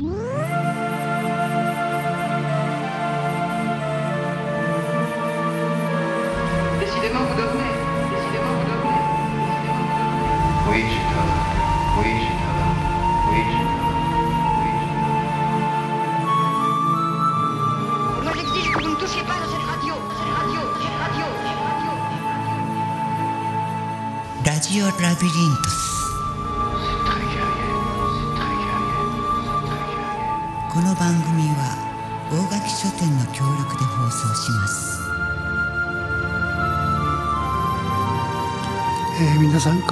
[0.00, 0.37] Woo!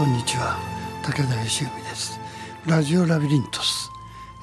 [0.07, 0.57] んこんにちは。
[1.03, 2.21] 武田義文です。
[2.65, 3.91] ラジオラビリントス、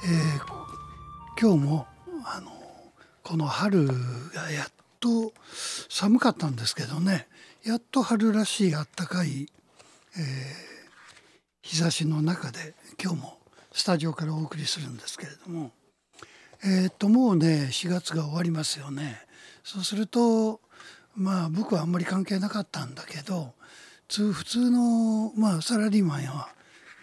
[0.04, 1.86] えー今日も
[2.22, 2.50] あの
[3.22, 5.32] この春がやっと
[5.88, 7.26] 寒かったんですけどね。
[7.64, 9.48] やっと春らしい暖かい、
[10.18, 10.24] えー
[11.62, 13.38] 日差しの中で今日も
[13.72, 15.70] スタジオからお送りするんですけれども。
[16.62, 19.18] えーっともうね4月が終わりますよね。
[19.62, 20.60] そうすると
[21.16, 23.54] まあ僕はあんまり関係なかったんだけど
[24.14, 26.46] つ普通の、まあ、サラリーマンや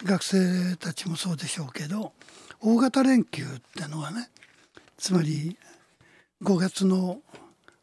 [0.05, 2.13] 学生たちもそうでしょうけど
[2.61, 4.29] 大型連休ってのはね
[4.97, 5.57] つまり
[6.41, 7.19] 5月の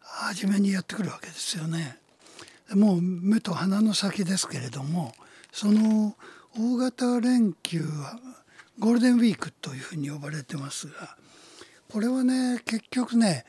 [0.01, 1.99] 初めにやってくるわけですよね。
[2.71, 5.13] もう目と鼻の先ですけれども
[5.53, 6.17] その
[6.59, 8.19] 大型連休は
[8.79, 11.17] ゴールデンウィークというふうに呼ばれてますが
[11.91, 13.45] これはね結局ね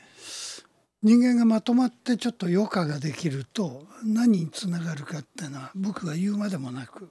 [1.02, 7.08] 人間がまとまってちょっと余暇ができると何につながるかっていうのは僕が言うまでもなく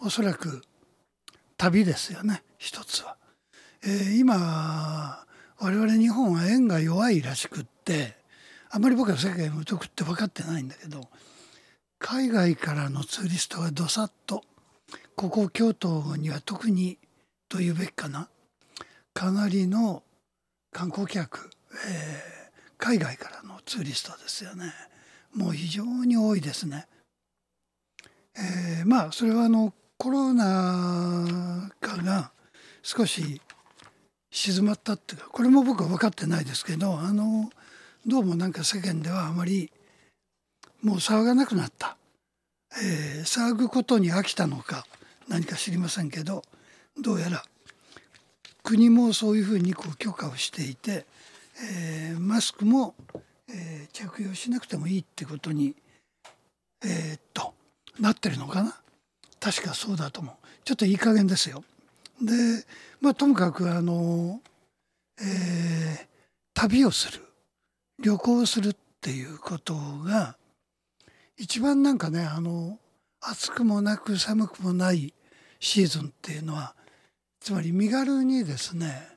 [0.00, 0.62] おそらく
[1.58, 3.16] 旅ですよね一つは。
[3.82, 5.24] えー今
[5.62, 8.16] 我々日本は円が弱いらしくって
[8.70, 11.02] あんまり僕は世界無得って分かってないんだけど
[11.98, 14.42] 海外からのツーリストがどさっと
[15.16, 16.96] ここ京都には特に
[17.50, 18.30] というべきかな
[19.12, 20.02] かなりの
[20.72, 21.50] 観光客、
[21.86, 22.39] えー
[22.80, 24.72] 海外からのツーリストですよね
[25.34, 26.86] もう非常に多いですね。
[28.36, 32.32] えーまあそれはあのコロナ禍が
[32.82, 33.40] 少し
[34.30, 37.50] 静まったっていうかこれも僕は分かってないですけどあの
[38.06, 39.70] どうもなんか世間ではあまり
[40.82, 41.96] もう騒がなくなった、
[42.82, 44.86] えー騒ぐことに飽きたのか
[45.28, 46.42] 何か知りませんけど
[47.00, 47.44] どうやら
[48.62, 51.06] 国もそういうふうにこう許可をしていて、
[51.62, 52.94] えーマスクも、
[53.48, 55.74] えー着用しなくてもいいってことに、
[56.84, 57.54] えーっと
[57.98, 58.80] なってるのかな？
[59.40, 60.34] 確かそうだと思う。
[60.64, 61.64] ちょっといい加減ですよ。
[62.22, 62.32] で
[63.00, 64.40] まあともかくあの、
[65.20, 66.06] えー
[66.54, 67.24] 旅をする。
[68.02, 70.36] 旅行をするっていうことが
[71.36, 72.78] 一番なんかねあの
[73.20, 75.12] 暑くもなく寒くもない
[75.58, 76.74] シーズンっていうのは
[77.40, 79.08] つまり身軽にですね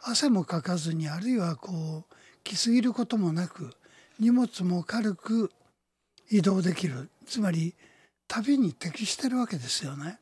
[0.00, 2.14] 汗もかかずにあるいはこう
[2.44, 3.70] 着すぎることもなく
[4.18, 5.50] 荷物も軽く
[6.30, 7.74] 移動できるつまり
[8.26, 10.18] 旅に適してるわけですよね。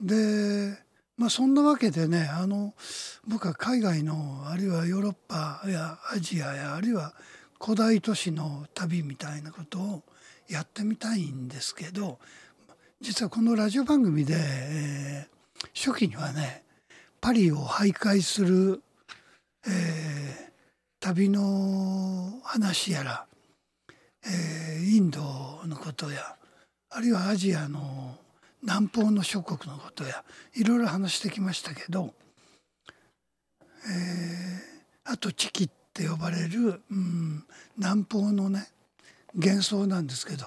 [0.00, 0.78] で
[1.16, 2.74] まあそんなわけでねあの
[3.26, 7.14] 僕は海外のあるいはヨーロッパやアジアやあるいは
[7.60, 10.02] 古代都市の旅みたいなことを
[10.48, 12.18] やってみたいんですけど
[13.00, 15.38] 実はこのラジオ番組で、えー
[15.74, 16.62] 初期にはね
[17.20, 18.82] パリを徘徊する、
[19.66, 20.48] えー
[21.00, 23.26] 旅の話やら、
[24.26, 25.20] えーインド
[25.64, 26.36] のことや
[26.90, 28.16] あるいはアジアの
[28.62, 30.24] 南方の諸国のことや
[30.56, 32.12] いろいろ話してきましたけど、
[33.86, 34.78] えー
[35.10, 37.44] あとチキって呼ばれる、うん、
[37.78, 38.68] 南方のね
[39.34, 40.46] 幻想なんですけど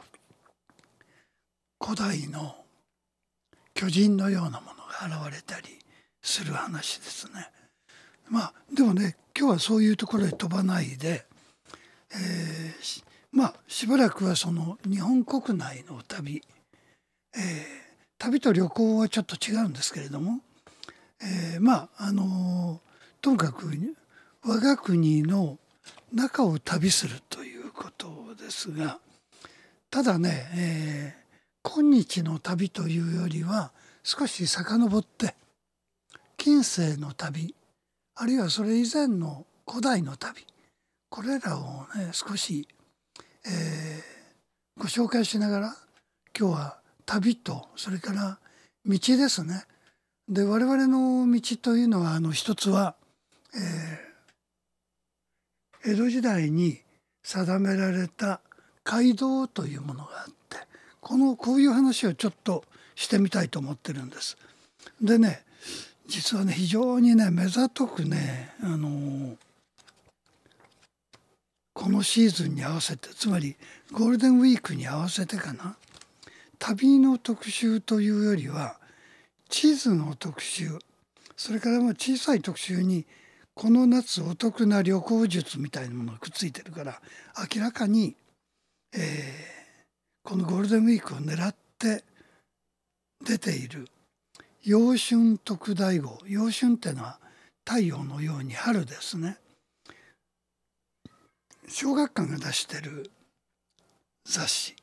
[1.84, 2.56] 古代の
[3.74, 5.81] 巨人のようなものが現れたり
[6.22, 7.50] する話ですね。
[8.30, 11.26] まあでもね今日はそういうところへ飛ばないで、
[12.14, 16.42] えーまあしばらくはその日本国内の旅、
[17.36, 17.82] えー
[18.18, 20.42] 旅と旅行はちょっと違うんですけれども、
[21.22, 22.82] えーまああの
[23.22, 23.72] ともかく
[24.46, 25.58] 我が国の
[26.14, 29.00] 中を旅するということですが
[29.90, 31.22] ただね、えー
[31.64, 33.72] 今日の旅というよりは
[34.04, 35.36] 少し遡って
[36.44, 37.54] 近世の旅
[38.16, 40.44] あるいはそれ以前の古代の旅
[41.08, 42.68] これらをね少し、
[43.46, 45.76] えーご紹介しながら
[46.36, 48.40] 今日は旅とそれから
[48.84, 49.66] 道ですね。
[50.28, 52.96] で我々の道というのはあの一つは、
[53.54, 56.80] えー江戸時代に
[57.22, 58.42] 定められた
[58.84, 60.58] 街道というものがあって
[61.02, 62.64] このこういう話をちょっと
[62.96, 64.38] してみたいと思ってるんです。
[65.00, 65.44] でね
[66.12, 69.38] 実はね非常にね目ざとくねあの
[71.74, 73.56] このシーズンに合わせてつまり
[73.94, 75.78] ゴールデンウィークに合わせてかな
[76.60, 78.78] 旅の特集というよりは
[79.48, 80.78] 地図の特集
[81.38, 83.06] それからまあ小さい特集に
[83.54, 87.02] この夏お得な旅行術みたいなものがくっついてるから
[87.56, 88.18] 明らかに、
[88.94, 92.04] えー、このゴールデンウィークを狙って
[93.26, 93.88] 出ている。
[94.64, 97.20] 陽春特大号陽春ってのは
[97.66, 99.38] 太陽のように春ですね。
[101.68, 103.10] 小学館が出してる
[104.24, 104.76] 雑誌。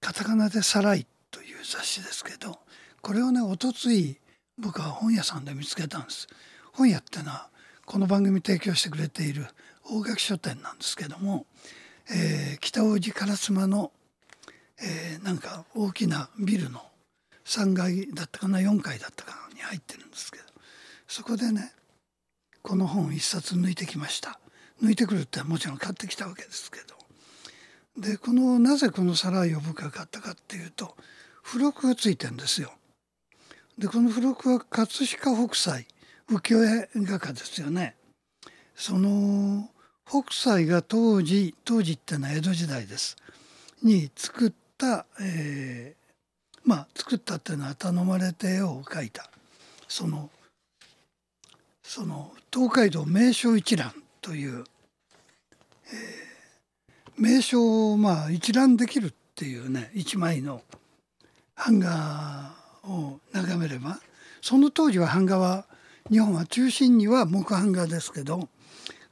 [0.00, 2.58] カタカナで「サライ」という雑誌ですけど
[3.00, 4.20] これをねおとつい
[4.58, 6.26] 僕は本屋さんで見つけたんです。
[6.72, 7.48] 本屋ってのは
[7.86, 9.46] この番組提供してくれている
[9.84, 11.46] 大垣書店なんですけども、
[12.10, 13.92] えー、北大路烏丸の、
[14.78, 16.91] えー、なんか大きなビルの
[17.44, 20.44] 3階だったかな4階だったかなに入ってるんですけど
[21.06, 21.72] そこでね
[22.62, 24.38] この本一冊抜いてきました
[24.82, 26.92] 抜いてくるってもちろん買ってきたわけですけど
[27.98, 30.96] でこのなぜこのサライを僕が買ったかっていうと
[31.44, 32.72] 付録がついてんですよ。
[33.76, 35.86] でこの付録は葛飾北斎
[36.30, 37.96] 浮世絵画家ですよね。
[38.74, 39.68] その
[40.08, 43.16] 北斎が当時当時ってのは江戸時代です
[43.82, 46.01] に作った、えー、
[46.64, 49.30] まあ作ったっていうのは頼まれて絵を描いた
[49.88, 50.30] その
[51.82, 54.64] その東海道名所一覧という、
[55.86, 60.62] えー、名所をまあ一覧できるっていうね一枚の
[61.56, 62.54] 版画
[62.84, 63.98] を眺めれば
[64.40, 65.66] その当時は版画は
[66.10, 68.48] 日本は中心には木版画ですけど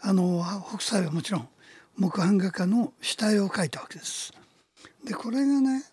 [0.01, 1.49] あの北斎はもちろん
[1.99, 4.33] 木版画家の下絵を描いたわけです。
[5.05, 5.85] でこれがね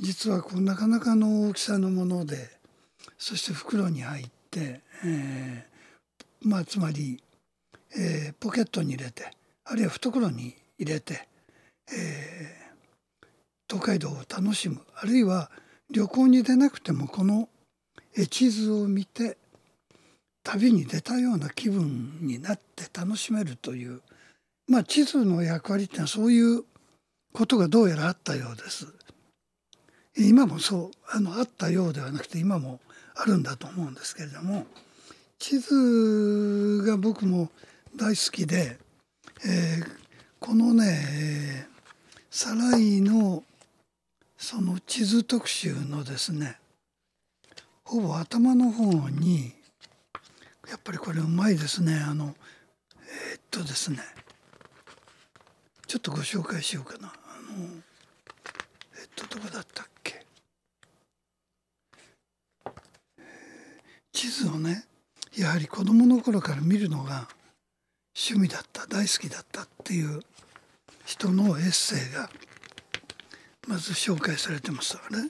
[0.00, 2.50] 実はこうなかなかの大きさのもので
[3.18, 7.22] そして袋に入って、えー、まあつまり
[7.96, 9.30] えー、ポケットに入れて
[9.64, 11.26] あるいは懐に入れて、
[11.92, 13.24] えー、
[13.68, 15.50] 東海道を楽しむあるいは
[15.90, 17.48] 旅行に出なくてもこの
[18.16, 19.38] 絵地図を見て
[20.44, 24.00] 旅に出たような気分になって楽しめるという
[24.68, 26.62] まあ地図の役割っていうのはそういう
[27.32, 28.86] ことがどうやらあったようです。
[30.16, 32.80] 今もそうあのあったようではなくて今も
[33.14, 34.66] あるんだと思うんですけれども
[35.38, 37.50] 地図が僕も
[37.96, 38.78] 大好きで、
[39.46, 39.86] えー、
[40.38, 41.66] このね、
[42.30, 43.42] サライの
[44.36, 46.58] その地図特集のですね
[47.84, 49.52] ほぼ頭の方に
[50.68, 51.96] やっぱりこれうまいですね。
[51.96, 52.36] あの
[53.32, 53.98] えー、っとですね
[55.88, 57.08] ちょっとご紹介しようかな。
[57.08, 57.12] あ
[57.58, 57.66] の
[58.96, 60.24] えっとどこだったっけ、
[63.18, 64.84] えー、地図をね
[65.34, 67.26] やはり子供の頃から見るのが
[68.14, 70.20] 趣味だった大好きだったっていう
[71.06, 72.28] 人のエッセイが
[73.66, 75.22] まず紹介されてますあれ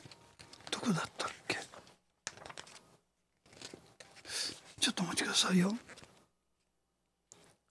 [0.72, 1.58] どこだったっけ？
[4.80, 5.72] ちょっとお待ちくださいよ。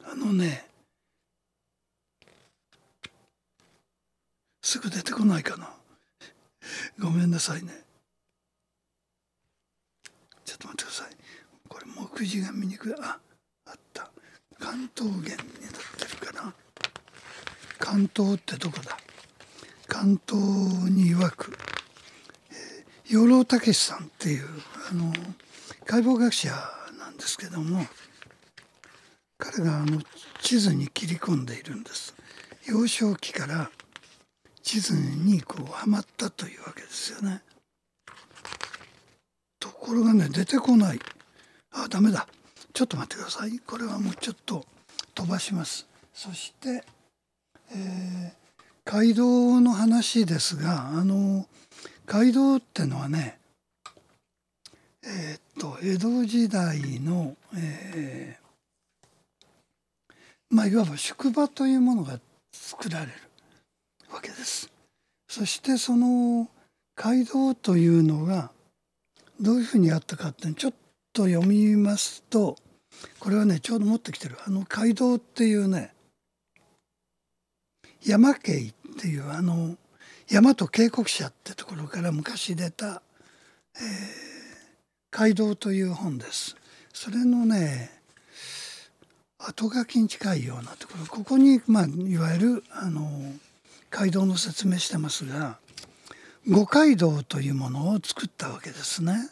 [0.09, 0.67] あのね
[4.63, 5.69] すぐ出てこないかな。
[6.97, 7.88] ごめんなさいね。
[10.59, 11.15] と待ってください。
[11.67, 12.93] これ目次が見にくい。
[13.01, 13.17] あ
[13.65, 14.11] あった。
[14.59, 16.53] 関東源になってるかな。
[17.79, 18.97] 関東ってどこだ？
[19.87, 20.39] 関東
[20.91, 21.57] に曰く、
[22.51, 24.47] えー、養老孟さんっていう
[24.91, 25.11] あの
[25.85, 26.51] 解剖学者
[26.99, 27.85] なんですけども
[29.37, 30.01] 彼があの
[30.41, 32.13] 地図に切り込んでいるんです。
[32.67, 33.71] 幼少期から
[34.61, 37.41] 地図にこうはまったというわけですよね。
[39.59, 40.99] ところがね出てこない。
[41.71, 42.27] あダメだ。
[42.73, 43.59] ちょっと待ってください。
[43.59, 44.65] これはもうちょっと
[45.13, 45.87] 飛ばします。
[46.13, 46.83] そして、
[47.71, 48.31] えー、
[48.85, 51.45] 街道の話ですがあの
[52.05, 53.39] 街道ってのはね
[55.03, 60.13] えー、っと江戸時代の、えー、
[60.49, 62.19] まあいわば宿場というものが
[62.51, 63.11] 作られる
[64.11, 64.71] わけです。
[65.27, 66.49] そしてその
[66.95, 68.51] 街道というのが
[69.39, 70.73] どういうふうにあったかってちょっ
[71.13, 72.57] と読みますと
[73.19, 75.93] これはねちょうど持ってきてるあの街道っていうね
[78.03, 79.75] 山系っていうあの
[80.31, 83.01] 大和渓谷社ってところから昔出た、
[83.75, 83.81] えー、
[85.11, 86.55] 街道という本です。
[86.93, 87.91] それのね
[89.39, 93.09] 後書きに近いようなところここに、まあ、いわゆるあの
[93.89, 95.57] 街道の説明してますが
[96.47, 99.29] 五街道というものを作ったわけですね。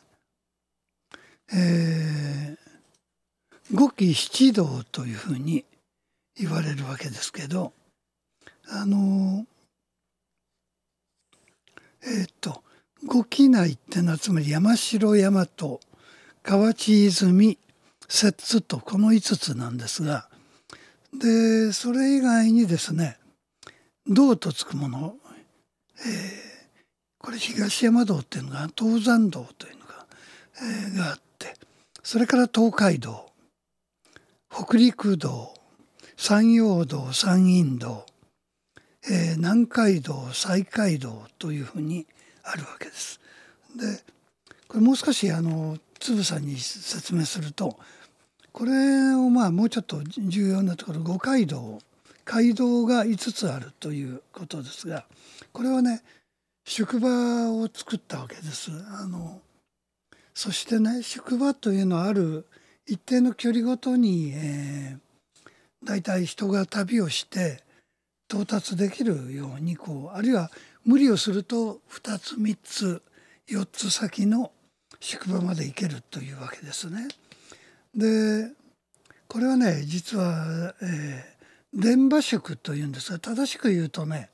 [1.54, 5.64] えー、五期七道というふうに
[6.36, 7.72] 言われるわけですけど
[8.70, 9.46] あの
[12.04, 12.64] えっ、と
[13.06, 15.48] 五期内ってのはつまり山城大和
[16.44, 17.58] 河内泉
[18.08, 20.30] 摂津とこの5つなんですが
[21.14, 23.18] でそれ以外にですね
[24.08, 25.16] 道とつくもの、
[26.06, 26.47] えー、
[27.28, 30.06] これ東山道っていうのが東山道というのが,、
[30.62, 31.56] えー、があって
[32.02, 33.30] それから東海道
[34.50, 35.54] 北陸道
[36.16, 38.06] 山陽道山陰道、
[39.12, 42.08] えー、南海道西海道というふうに
[42.44, 43.20] あるわけです。
[43.76, 44.02] で
[44.70, 47.78] これもう少しあのつぶさに説明すると
[48.54, 48.72] これ
[49.16, 51.80] をまあもうちょっと重要なところ五街道
[52.24, 55.04] 街道が5つあるということですが
[55.52, 56.04] これはね
[56.70, 58.72] 宿場を作ったわけです。
[59.02, 59.40] あの
[60.34, 62.46] そしてね宿場というのはある
[62.86, 65.50] 一定の距離ごとに、えー、
[65.82, 67.64] 大体人が旅をして
[68.30, 70.52] 到達できるようにこうあるいは
[70.84, 73.02] 無理をすると2つ3つ
[73.50, 74.52] 4つ先の
[75.00, 77.08] 宿場まで行けるというわけですね。
[77.96, 78.52] で
[79.30, 84.30] これはね実は、えー、電場宿というんですが正しく言うとね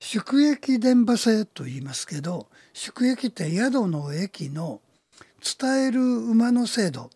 [0.00, 4.80] 宿駅電場制と言いますけど宿駅って宿の駅の
[5.60, 7.10] 伝える馬の制度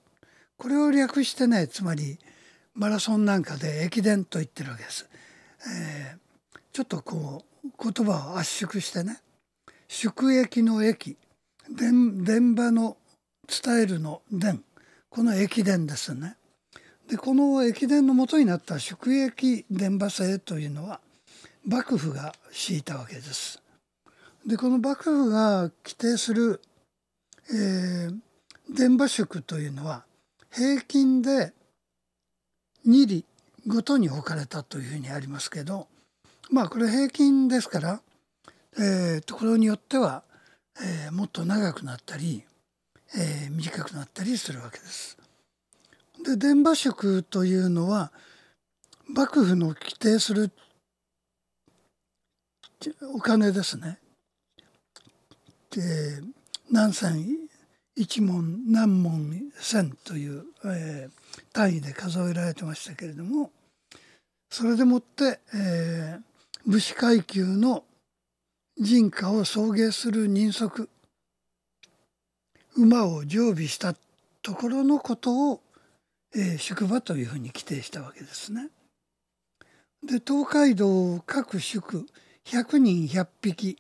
[0.58, 2.18] これを略してねつまり
[2.74, 5.08] マラソンなんかで駅伝と言ってるわけです。
[5.66, 9.20] えー、ちょっとこう言葉を圧縮してね
[9.88, 11.16] 宿駅の駅
[11.70, 12.96] 電電場の
[13.48, 14.62] 伝えるの電
[15.08, 16.36] この駅伝ですね。
[17.08, 21.00] でこの駅伝の元になった宿駅電場制というのは
[21.66, 23.62] 幕府が敷いたわけです。
[24.46, 26.60] でこの幕府が規定する、
[27.50, 28.20] えー、
[28.76, 30.04] 電場宿というのは
[30.52, 31.54] 平均で
[32.86, 33.24] 2里
[33.66, 35.86] ごとに置かれたというふうにありますけど
[36.50, 38.00] まあこれ平均ですから、
[38.78, 40.22] えー、ところによっては、
[40.78, 42.44] えー、もっと長くなったり、
[43.16, 45.16] えー、短くなったりするわけです。
[46.22, 48.12] で電場宿というのは
[49.08, 50.50] 幕府の規定する
[53.14, 53.98] お金ですね。
[55.70, 56.20] で
[56.70, 57.48] 何銭
[57.96, 63.50] 一文何文千という、えー、単位で数えられてましたけれども
[64.50, 66.20] それでもって、えー、
[66.66, 67.84] 武士階級の
[68.76, 70.88] 人家を送迎する人足
[72.76, 73.94] 馬を常備した
[74.42, 75.60] ところのことを、
[76.34, 78.68] えー、宿場というふうに規定したわけですね。
[80.04, 82.06] で東海道各宿
[82.46, 83.78] 100人100匹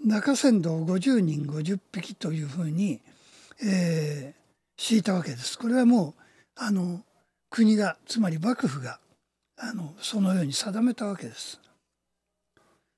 [0.00, 3.00] 中山道50人50匹というふうに、
[3.62, 5.58] えー、敷いたわけです。
[5.58, 6.14] これはもう
[6.56, 7.00] あの
[7.50, 8.98] 国がつまり幕府が
[9.56, 11.60] あのそのように定めたわけです。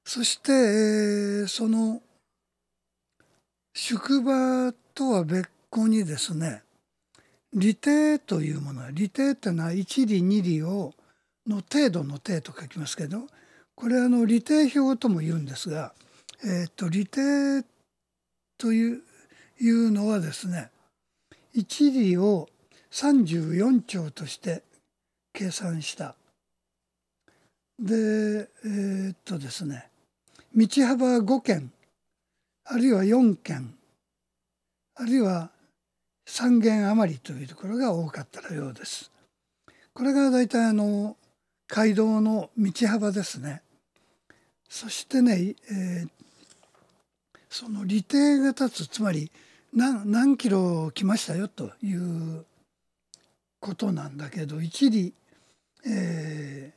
[0.04, 2.00] そして、えー、その
[3.74, 6.62] 宿場とは別個にですね
[7.52, 10.94] 利定というものは利定っていうのは1里2里を
[11.46, 13.26] の程度の程と書きますけど
[13.76, 15.92] これあの利定表とも言うんですが、
[16.42, 17.64] えー、と利定
[18.58, 19.02] という
[19.60, 20.70] いうのはですね
[21.54, 22.48] 1里を
[22.90, 24.62] 34兆として
[25.32, 26.16] 計算した
[27.78, 29.88] でえー、っとですね
[30.54, 31.70] 道幅5軒
[32.64, 33.74] あるいは4軒
[34.96, 35.50] あるいは
[36.26, 39.12] 3軒余りというところが多かったのようです。
[39.92, 41.16] これが大体あの
[41.68, 43.62] 街道の道幅ですね。
[44.76, 46.08] そしてね、えー、
[47.48, 49.32] その利定が立つつまり
[49.72, 52.44] 何何キロ来ましたよという
[53.58, 55.14] ことなんだけど一里、
[55.90, 56.74] え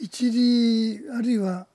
[0.00, 1.66] ー、一里あるいは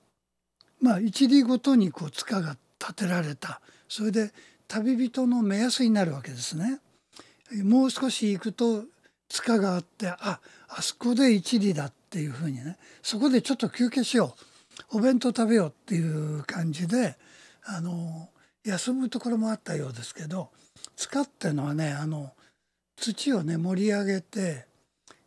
[0.80, 4.32] まあ一里ごとにこう塚が建てられたそれで
[4.66, 6.80] 旅人の目安になるわけですね。
[7.62, 8.82] もう少し行くと
[9.28, 14.53] 塚があってああそこで一里だっていうふうにねそこでちょっと休憩しよう
[14.90, 17.16] お弁当食べようっていう感じで
[17.64, 18.28] あの
[18.64, 20.50] 休むところもあったようですけど
[20.96, 22.32] 塚ってのはねあの
[22.96, 24.66] 土をね盛り上げて、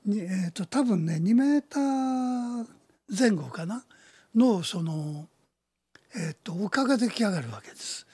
[0.08, 2.66] えーと、多分ね2メーター
[3.18, 3.84] 前後かな？
[4.36, 5.28] のその
[6.16, 8.08] えーと、丘が出来上がるわけです。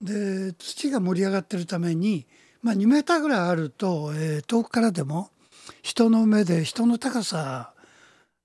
[0.00, 2.26] で土が盛り上がってるために、
[2.62, 5.30] まあ、2メーターぐらいあると、えー、遠くからでも
[5.82, 7.72] 人の目で人の高さ、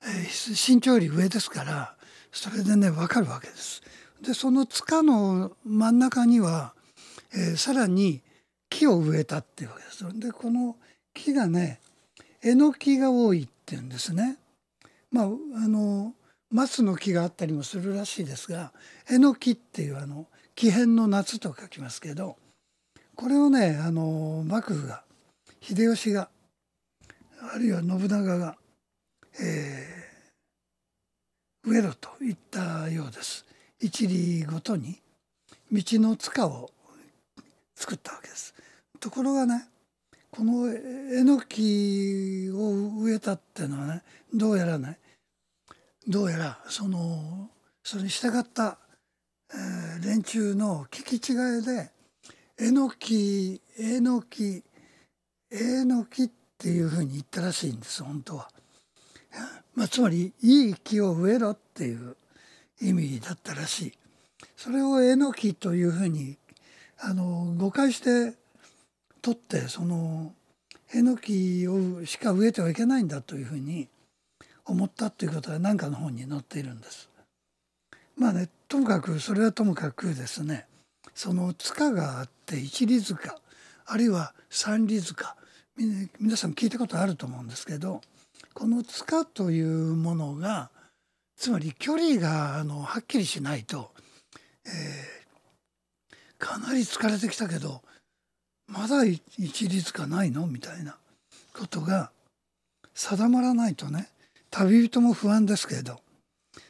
[0.03, 1.95] えー、身長より上ですから
[2.31, 3.81] それでね分かるわけです。
[4.21, 6.73] でその塚の真ん中には、
[7.33, 8.21] えー、さらに
[8.69, 10.19] 木を植えたっていうわけです。
[10.19, 10.75] でこの
[11.13, 11.79] 木がね
[12.43, 14.37] えのきが多いっていうんですね。
[15.11, 15.29] まああ
[15.67, 16.13] の
[16.51, 18.73] 松の木があったりもするらしいですが
[19.09, 22.37] えのきっていうあの木偏の夏と書きますけど
[23.15, 25.03] これをねあの幕府が
[25.61, 26.29] 秀吉が
[27.53, 28.57] あるいは信長が、
[29.39, 29.98] えー、
[31.69, 33.45] 植えろと言ったようです。
[33.79, 34.99] 一里ごとに
[35.71, 36.71] 道の塚を
[37.75, 38.55] 作ったわけです。
[38.99, 39.67] ところがね
[40.31, 44.01] このえのきを植えたっていうのはね
[44.33, 44.97] どうやらね
[46.07, 47.51] どうやらその
[47.83, 48.79] それに従った、
[49.53, 51.91] えー連中の聞き違いで
[52.57, 54.63] えのきえのき
[55.51, 58.49] えのきっていうふうに言ったらしいんです本当は。
[59.79, 62.17] まあ、つまりいい木を植えろっていう
[62.81, 63.93] 意味だったらしい。
[64.57, 66.35] それをえのきというふうに
[66.99, 68.37] あの誤解して
[69.21, 70.33] 取ってその
[70.93, 73.87] えのきをしか植えてはいけないんだというふうに
[74.65, 77.09] 思ったということは何かの本に載っているんです。
[78.17, 80.67] まあねともかくそれはともかくですね
[81.15, 83.39] その塚があって一里塚
[83.85, 85.37] あるいは三里塚
[86.19, 88.01] 皆さん聞いたことあると思うんですけど
[88.59, 90.69] この塚というものが
[91.37, 93.91] つまり距離があのはっきりしないと、
[94.65, 95.19] えー
[96.37, 97.81] かなり疲れてきたけど
[98.67, 100.47] まだ一里塚ないの？
[100.47, 100.95] みたいな
[101.53, 102.11] ことが
[102.93, 104.07] 定まらないとね
[104.49, 105.99] 旅人も不安ですけれど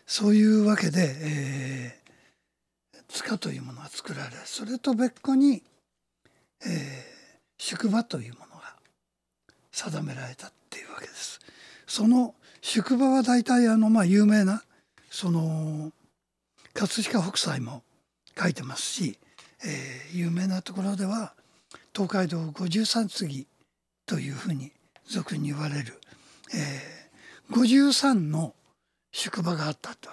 [0.07, 5.63] そういうわけで、えー塚というものが作られそれと別個に、
[6.65, 6.69] えー
[7.57, 8.75] 宿場というものが
[9.71, 11.38] 定められたっていうわけです。
[11.89, 14.63] その宿場は大体あのまあ有名な
[15.09, 15.91] その
[16.73, 17.83] 葛飾北斎も
[18.39, 19.17] 書いてますし、
[19.65, 21.33] えー有名なところでは
[21.93, 23.47] 東海道五十三次
[24.05, 24.71] というふうに
[25.05, 25.99] 俗に言われる、
[26.53, 28.55] えー、53の
[29.11, 30.09] 宿場があったと。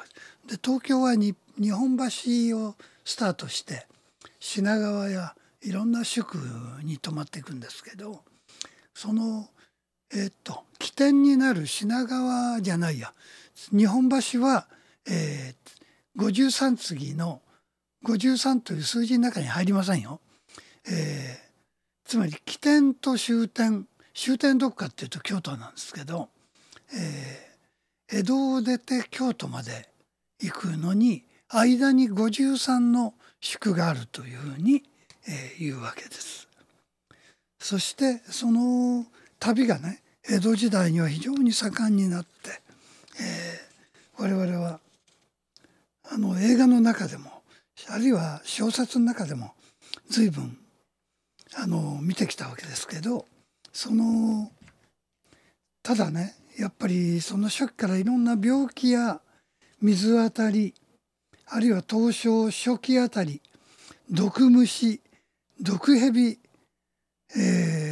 [0.46, 3.86] で東京はに日本橋をスタートして
[4.38, 6.36] 品川やいろんな宿
[6.82, 8.20] に泊まっていくんですけど
[8.94, 9.48] その
[10.14, 13.12] えっと起点になる品川じゃないや
[13.70, 14.66] 日本橋は、
[15.08, 17.40] えー、53次の
[18.04, 20.20] 53という数字の中に入りませんよ。
[20.88, 21.46] えー
[22.06, 26.28] つまり起点と終点終点どこかっていうと京都なんですけど、
[26.94, 27.46] えー
[28.08, 29.88] 江戸を出て京都まで
[30.40, 34.84] 行くのに間に53の宿があるというふうに、
[35.26, 36.46] えー言うわけです。
[37.58, 39.06] そしてその
[39.38, 42.60] 旅がね江戸時代には非常に盛んになって、
[43.20, 43.66] えー
[44.18, 44.80] 我々は
[46.10, 47.30] あの映画の中でも
[47.88, 49.52] あるいは小説の中でも
[50.08, 50.56] 随分
[51.54, 53.26] あの見てきたわけですけど
[53.72, 54.50] その
[55.82, 59.20] ただねやっぱりその初期からいろんな病気や
[59.82, 60.74] 水あたり
[61.48, 63.42] あるいは凍傷初期あたり
[64.10, 65.00] 毒虫
[65.60, 66.38] 毒蛇、
[67.36, 67.85] えー、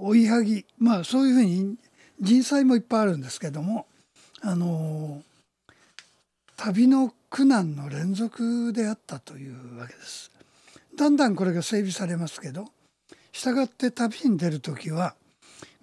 [0.00, 1.76] 追いはぎまあそういうふうに
[2.20, 3.86] 人災もいっぱいあるんですけども
[4.40, 5.22] あの
[6.56, 10.30] 旅の苦難の連続であったというわけです。
[10.96, 12.66] だんだんこれが整備されますけど
[13.32, 15.14] 従って旅に出る時は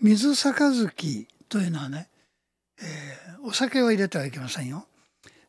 [0.01, 2.09] 水杯というのはね、
[2.79, 4.87] えーお酒を入れてはいけませんよ。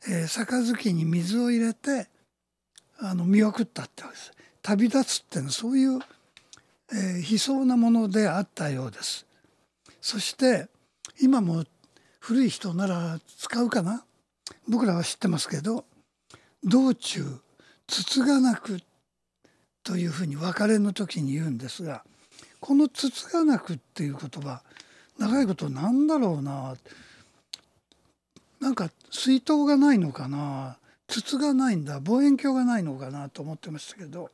[0.06, 2.08] えー杯に水を入れて
[2.98, 4.32] あの見送ったってわけです。
[4.62, 5.98] 旅立つってのはそういう、
[6.92, 9.26] えー悲壮なものであったようです。
[10.00, 10.68] そして
[11.20, 11.64] 今も
[12.20, 14.04] 古い人なら使うかな？
[14.68, 15.84] 僕らは知ってますけど
[16.62, 17.24] 道中
[17.86, 18.80] つつがなく
[19.82, 22.04] というふうに別れの時に言うんですが
[22.60, 24.62] この「つつがなく」っていう言葉
[25.18, 26.76] 長いことなんだろうな？
[28.60, 30.78] なんか水筒がないのかな？
[31.08, 32.00] 筒がないんだ。
[32.00, 33.28] 望遠鏡がないのかな？
[33.28, 34.30] と思ってましたけど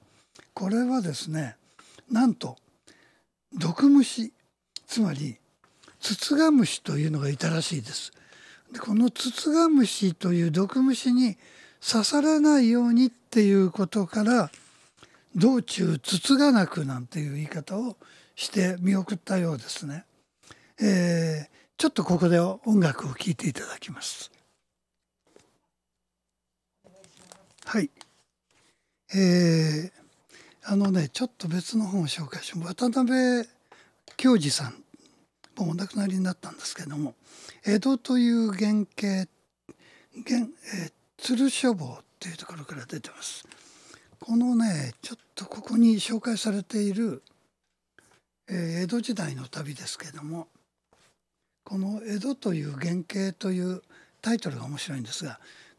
[0.54, 1.56] これはですね
[2.12, 2.56] なんと
[3.54, 4.32] 毒虫
[4.86, 5.38] つまり
[5.98, 8.12] ツツガムシというのがいたらしいです。
[8.72, 11.36] でこのツツガムシという毒虫に
[11.80, 14.50] 刺されないようにっていうことから
[15.34, 17.96] 道中つつがなくなんていう言い方を
[18.34, 20.04] して見送ったようですね。
[20.80, 24.30] えーちょっとここで音楽を聴いていただきます。
[27.64, 27.90] はい。
[29.12, 30.01] えー
[30.64, 33.48] あのねちょっと別の本を紹介します渡辺
[34.16, 34.74] 京二さん
[35.56, 37.14] もうお亡くなりになったんですけども
[37.64, 39.28] 江戸という原型
[40.26, 40.46] 原、
[40.84, 43.46] えー鶴書房っていうところから出てます。
[44.18, 47.22] このねちょっとここに紹介されている
[48.48, 50.48] えー江戸時代の旅ですけども
[51.62, 53.82] この「江戸という原型」という
[54.20, 55.38] タイトルが面白いんですが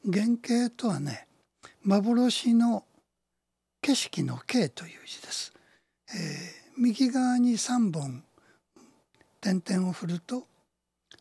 [0.10, 1.28] 原型とはね
[1.84, 2.86] 幻の
[3.84, 5.54] 景色の景という字です。
[6.10, 8.24] えー右側に3本
[9.40, 10.48] 点々を振ると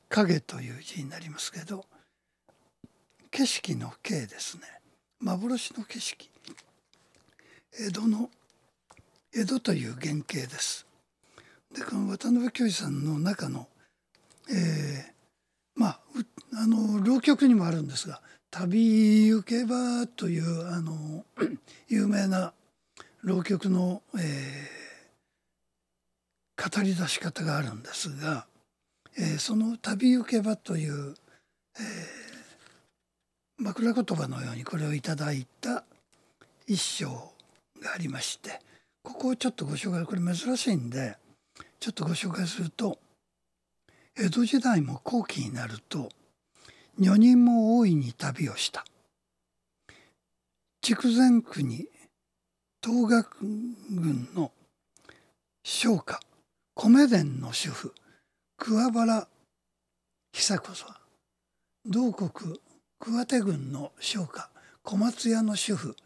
[0.09, 1.85] 影という字になりますけど
[3.31, 4.62] 景色の景ですね
[5.20, 6.31] 幻の景色
[7.79, 8.31] 江戸の
[9.35, 10.87] 江戸という原型です。
[11.75, 13.68] でこの渡辺教授さんの中の、
[14.48, 15.12] えー
[15.75, 16.01] まあ
[16.55, 18.22] あの浪曲にもあるんですが
[18.53, 21.25] 「旅行けば」というあの
[21.88, 22.53] 有名な
[23.23, 24.83] 浪曲の、えー
[26.55, 28.47] 語り出し方があるんですが、
[29.19, 31.15] えーその「旅行けば」という、
[31.77, 32.23] えー
[33.59, 35.85] 枕言葉のようにこれをいただいた
[36.67, 37.33] 一章
[37.81, 38.61] がありまして
[39.03, 41.17] ここをちょっとご紹介これ珍しいんで
[41.79, 42.99] ちょっとご紹介すると
[44.17, 46.09] 江戸時代も後期になると
[46.98, 48.85] 女人も大いに旅をした。
[50.83, 51.88] 筑前国
[52.83, 53.44] 東学
[53.90, 54.52] 郡の
[55.62, 56.20] 商家
[56.74, 57.94] 米田の主婦
[58.59, 59.28] 桑原
[60.33, 61.90] 久子さん。
[61.90, 62.59] 同国
[63.00, 64.48] 桑手郡の商家
[64.85, 65.96] 小松屋の主婦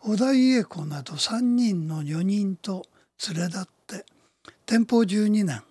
[0.00, 2.84] 織田家子など3人の女人と
[3.28, 4.04] 連れ立って
[4.66, 5.62] 天保12年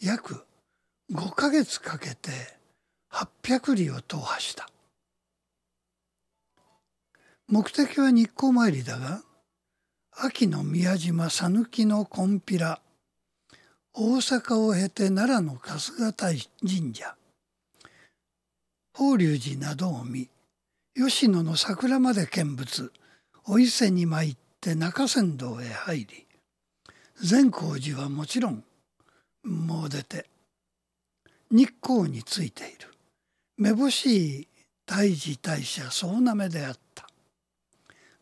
[0.00, 0.46] 約
[1.12, 2.30] 5ヶ月かけて
[3.12, 4.68] 800里を踏破した。
[7.48, 9.22] 目的は日光参りだが
[10.10, 12.80] 秋の宮島讃岐の金毘羅
[13.92, 17.14] 大阪を経て奈良の春日大神社
[18.94, 20.30] 法隆寺などを見
[20.94, 22.90] 吉野の桜まで見物
[23.46, 26.26] お伊勢に参って中山道へ入り
[27.16, 28.64] 善光寺はもちろん
[29.44, 30.26] もう出て
[31.50, 32.91] 日光についている。
[33.62, 34.48] めぼしい
[34.84, 37.06] 大寺大社総なめであった。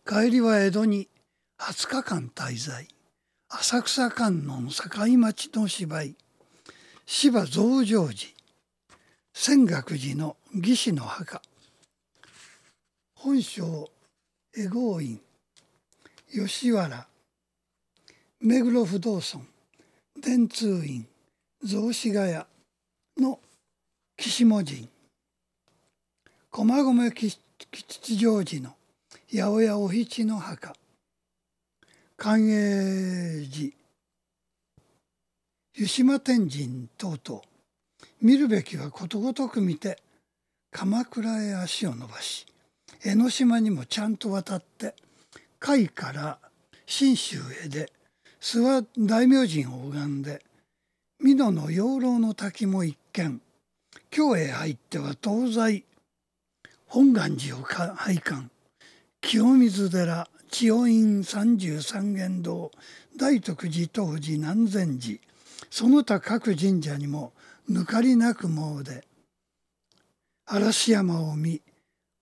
[0.07, 1.09] 帰りは江戸に
[1.59, 2.87] 20日間滞在。
[3.49, 6.15] 浅草観音境町の芝居。
[7.07, 8.19] 芝増上寺。
[9.33, 11.41] 泉岳寺の義士の墓。
[13.15, 13.91] 本省
[14.55, 15.19] 恵郷院。
[16.31, 17.07] 吉原。
[18.41, 19.41] 目黒不動尊。
[20.21, 21.07] 電通院。
[21.65, 22.45] 雑司ヶ谷
[23.17, 23.41] の
[24.19, 24.91] 岸母神
[26.53, 27.11] 駒込
[27.71, 28.75] 吉祥寺の
[29.33, 30.75] 八百屋お七の墓。
[32.17, 33.73] 寛永寺。
[35.77, 37.43] 湯島天神等々。
[38.21, 40.03] 見るべきはことごとく見て
[40.73, 42.47] 鎌倉へ足を伸ばし
[43.05, 44.97] 江ノ島にもちゃんと渡って
[45.61, 46.39] 甲斐から
[46.85, 47.93] 信州へで
[48.41, 50.43] 諏訪大明神を拝んで
[51.23, 53.41] 美濃の養老の滝も一見。
[54.11, 55.85] 京へ入っては東西
[56.93, 58.51] 本願寺を拝観。
[59.21, 62.73] 清水寺千代院三十三間堂
[63.17, 65.21] 大徳寺東寺南禅寺。
[65.71, 67.33] その他各神社にも
[67.71, 68.83] 抜かりなく詣。
[68.83, 69.05] で
[70.47, 71.63] 嵐山を見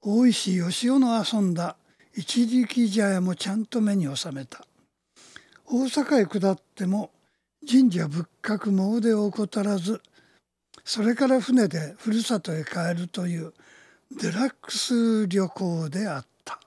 [0.03, 1.77] 大石義雄の遊んだ。
[2.15, 4.67] 一力茶屋もちゃんと目に収めた。
[5.65, 7.11] 大阪へ下っても
[7.67, 10.03] 神社仏閣詣を怠らず
[10.85, 13.55] それから船でふるさとへ帰るという
[14.11, 16.61] デラックス旅行であった。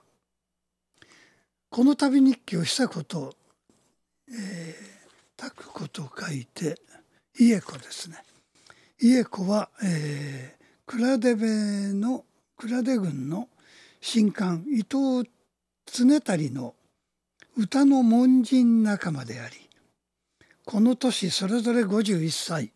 [1.70, 3.34] この旅日記をしたこと
[4.34, 6.78] えー、書くこと書いて
[7.38, 8.16] 家子ですね。
[9.00, 12.24] 家子は、えー、倉出部の
[12.56, 13.48] 倉出郡の
[14.00, 15.28] 神官伊藤
[15.86, 16.74] 常足の
[17.56, 19.54] 歌の門人仲間であり
[20.64, 22.72] この年それぞれ51歳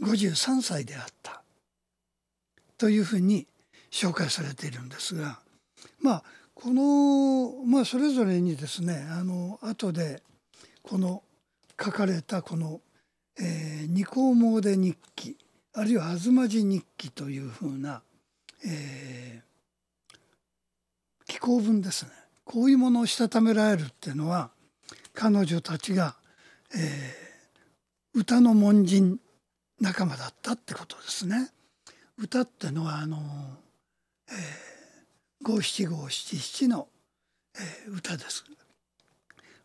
[0.00, 1.42] 53歳であった。
[2.76, 3.46] というふうに
[3.94, 5.38] 紹介されているんですが
[6.00, 10.20] まあこのまあそれぞれにですねあの後で
[10.82, 11.22] この
[11.80, 12.80] 書かれたこの
[13.38, 15.38] 「えー、二項詣日記」
[15.74, 18.02] あるいは「東寺日記」というふうな、
[18.66, 20.14] えー、
[21.26, 22.10] 寄稿文ですね
[22.44, 24.50] こういうものをしたためられるっていうのは
[25.12, 26.16] 彼女たちが、
[26.74, 29.20] えー、歌の門人
[29.80, 31.50] 仲間だったってことですね。
[32.16, 33.18] 歌ってのはあの
[35.42, 36.88] 五七五七七の、
[37.56, 38.44] えー、歌です。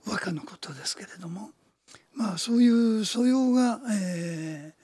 [0.05, 1.51] 和歌のことですけれども
[2.13, 4.83] まあそういう素養が、えー、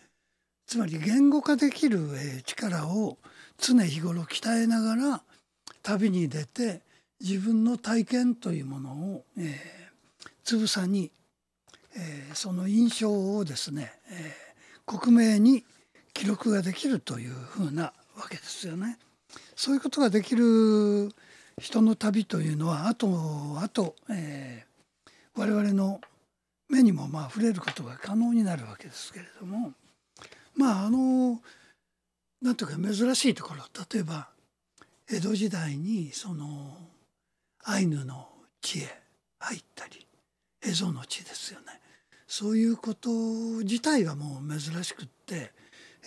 [0.68, 3.18] つまり言語化できる、えー、力を
[3.58, 5.22] 常日頃鍛えながら
[5.84, 6.82] 旅に出て
[7.22, 11.12] 自分の体験というものを、えー、つぶさに、
[11.98, 15.64] えー、その印象をですね、えー、克明に
[16.14, 18.98] 記録ができるというふうなわけですよね。
[19.56, 21.12] そういうことができる
[21.60, 23.08] 人の旅というのはあと
[23.62, 26.02] あと、えー、我々の
[26.70, 29.72] 目にもまあ触れることが可能になるわけですけれども
[30.56, 31.40] まああの
[32.42, 34.28] なんというか珍しいところ例えば
[35.10, 36.78] 江戸時代にその
[37.64, 38.28] アイヌの
[38.62, 39.02] 地へ
[39.40, 40.06] 入ったり
[40.62, 41.80] 蝦夷の地ですよね。
[42.28, 43.10] そういうこと
[43.64, 45.52] 自体がもう珍しくって、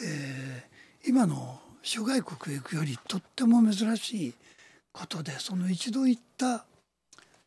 [0.05, 4.35] えー、今の諸外国へ行くよりとっても珍しい
[4.93, 6.65] ことでその一度行った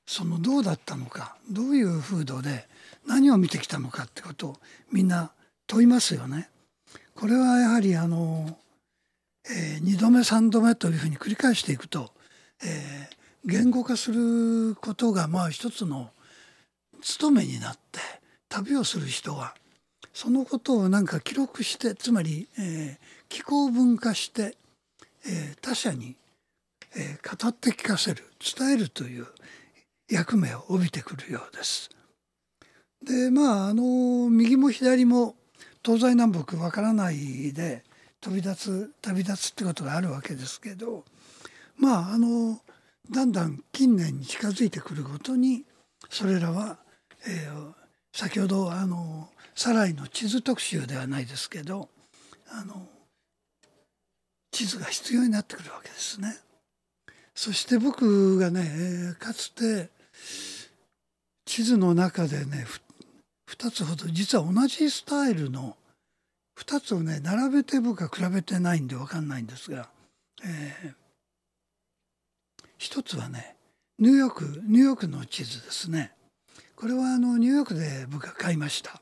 [0.05, 2.67] そのどうだったのかどういう風土で
[3.07, 4.57] 何を見てきたのかってことを
[4.91, 5.31] みんな
[5.67, 6.49] 問いますよね。
[7.15, 8.57] これはやはりあの、
[9.49, 12.11] えー、2度目3度目というふうに繰り返していくと、
[12.63, 16.09] えー、言語化することがまあ一つの
[17.01, 17.99] 務めになって
[18.49, 19.55] 旅をする人は
[20.13, 22.97] そのことをなんか記録してつまり、えー、
[23.29, 24.57] 気候文化して、
[25.25, 26.15] えー、他者に、
[26.95, 28.23] えー、語って聞かせる
[28.57, 29.27] 伝えるという
[30.09, 31.89] 役目を帯びてくるようです。
[33.03, 35.35] でまああの右も左も
[35.83, 37.83] 東西南北わからないで
[38.19, 41.03] 飛び立つ旅立つってことがあるわけですけど
[41.77, 42.59] まああの
[43.09, 45.65] だんだん近年に近づいてくるごとに
[46.09, 46.77] それらは、
[47.27, 47.73] えー、
[48.13, 51.89] 先ほどあのサライの地図特集ではないですけど
[52.49, 52.87] あの
[54.51, 56.35] 地図が必要になってくるわけですね。
[57.33, 59.89] そして僕がねかつて
[61.45, 62.65] 地図の中でね
[63.49, 65.75] 2つほど実は同じスタイルの
[66.59, 69.89] 2つをね並べて僕は比べてないんで分かんないんですが、
[70.43, 70.93] えー、
[72.77, 73.55] 一つはね
[73.99, 76.11] ニューヨークニューヨークの地図ですね
[76.75, 79.01] これはあのニューヨークで僕は買いました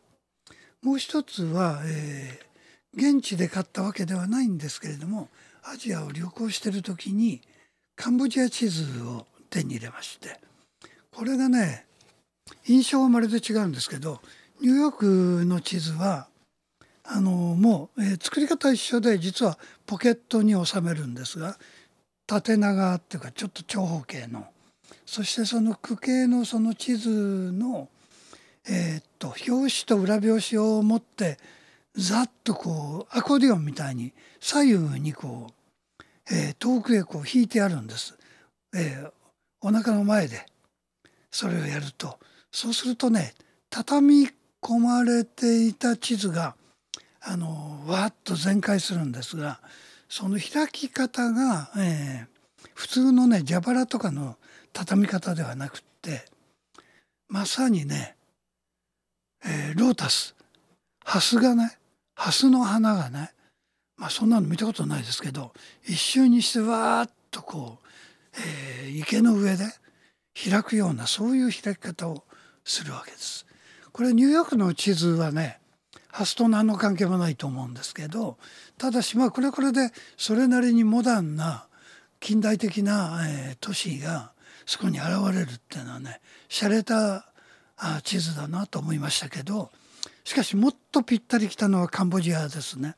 [0.84, 5.30] もう一つは、えー、現地で買ったわけではないんですけれども
[5.64, 7.42] アジアを旅行してる時に
[7.96, 10.40] カンボジア地図を手に入れまして
[11.14, 11.86] これがね
[12.66, 14.22] 印象はまるで違うんですけど
[14.62, 16.28] ニューヨークの地図は
[17.04, 21.58] あのもう、えー、作り方一緒で実はポケットに収めるんですが
[22.30, 24.46] 縦長っていうかちょっと長方形の。
[25.06, 27.90] そしてその区形のその地図の、
[28.68, 31.38] えー、っと表紙と裏表紙を持って
[31.96, 38.18] ざっとこうアコーディオンみたいに左右にこう、えー、遠くへこう引いてあるんです、
[38.76, 39.12] えー、
[39.62, 40.46] お腹の前で。
[41.32, 42.18] それをやると。
[42.52, 43.34] そうするとね
[43.70, 44.30] 畳み
[44.62, 46.56] 込まれていた地図が
[47.22, 49.60] あのわっと全開するんですが
[50.08, 54.38] その開き方が、えー、普通のね蛇腹とかの
[54.74, 56.26] 畳み方ではなくって
[57.28, 58.16] まさにね、
[59.46, 60.36] えー、ロータス。
[61.04, 61.78] ハスがね
[62.16, 63.32] ハスの花がね
[63.98, 65.54] まあそんなの見たことないですけど
[65.86, 67.88] 一瞬にしてわーっとこう、
[68.86, 69.66] えー、池の上で
[70.50, 72.24] 開くようなそういう開き方を
[72.64, 73.46] するわけです。
[73.92, 75.60] これニューヨークの地図はね
[76.10, 78.38] ハスと何の関係もないと思うんですけど
[78.78, 81.68] ただしまあこれこれでそれなりにモダンな
[82.20, 84.32] 近代的な、えー、都市が
[84.66, 87.29] そこに現れるっていうのはね洒落た
[88.04, 89.72] 地図だなと思いましたけど
[90.24, 92.96] しかしもっとぴったりきたのはカンボジアですね。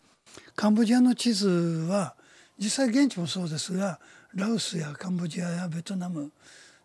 [0.55, 1.47] カンボジアの地図
[1.89, 2.15] は
[2.57, 3.99] 実際現地もそうですが
[4.33, 6.31] ラオスやカンボジアやベトナム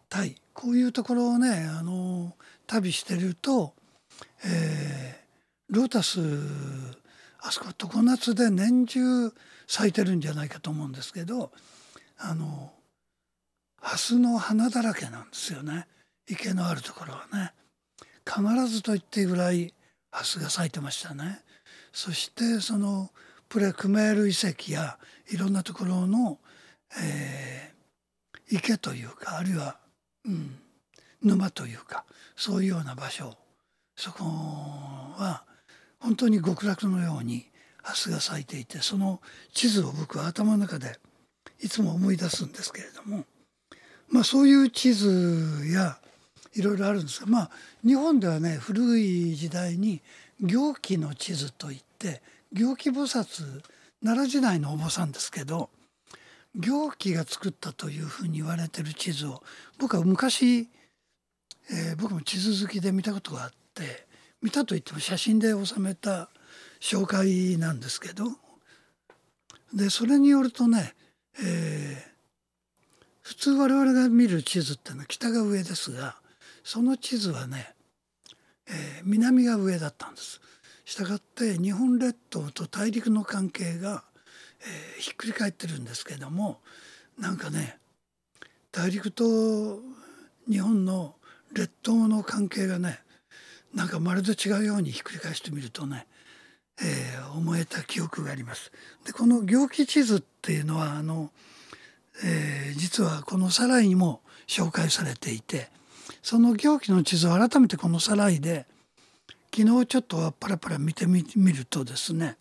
[0.09, 2.35] タイこういうところをねあの
[2.67, 3.75] 旅してると、
[4.45, 6.21] えー、ロータス
[7.41, 9.01] あそこ常夏で年中
[9.67, 11.53] 咲いてるんじゃないかと思うんですけど
[12.19, 12.73] あの
[13.81, 15.87] 蓮の花だらけなんですよね
[16.29, 17.53] 池のあるところはね
[18.27, 19.73] 必ずと言っていいぐらい
[20.11, 21.41] 蓮が咲いてましたね。
[21.93, 23.11] そしてその
[23.49, 24.99] プレクメール遺跡や
[25.31, 26.39] いろんなところの、
[27.01, 29.79] えー、池というかあるいは、
[30.25, 30.59] うん、
[31.23, 33.37] 沼というかそういうような場所。
[33.97, 35.45] そこは
[35.99, 37.47] 本当に極楽のように
[37.83, 39.23] 蓮が咲いていてその
[39.55, 40.99] 地図を僕は頭の中で
[41.61, 43.25] いつも思い出すんですけれども、
[44.11, 45.99] まあ、そういう地図や
[46.57, 47.51] いろいろあるんですがまあ
[47.85, 50.01] 日本ではね古い時代に
[50.41, 53.63] 行基の地図といって行基菩薩
[54.03, 55.71] 奈良時代のお坊さんですけど
[56.55, 59.43] 行基が作ったというふうに言われてる地図を
[59.79, 60.69] 僕は昔
[61.71, 64.07] えー、僕も地図好きで見たことがあって
[64.43, 66.29] 見たといっても写真で収めた
[66.81, 68.27] 紹介なんですけど
[69.75, 70.95] でそれによるとね、
[71.43, 71.97] えー、
[73.23, 76.17] 普通我々が見る地図っていうのは北が上ですが
[76.67, 77.73] その地図はね、
[78.69, 80.41] えー、南が上だったんです。
[80.85, 84.03] したがって日本列島と大陸の関係が、
[84.61, 86.59] えーひっくり返ってるんですけども
[87.21, 87.79] なんかね
[88.73, 89.79] 大陸と
[90.51, 91.15] 日本の
[91.53, 92.99] 列島の関係がね
[93.73, 96.09] なんかまるで違うようにひっくり返してみるとね、
[96.83, 98.73] えー思えた記憶があります。
[99.05, 101.31] でこの行基地図っていうのはあの、
[102.25, 105.69] えー実はこのサライにも紹介されていて
[106.27, 108.67] その行基の地図を改めてこのサライで
[109.55, 112.37] 昨日ちょっとパラパラ見てみるとですね